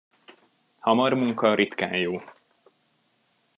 [0.79, 2.21] Hamar munka ritkán jó.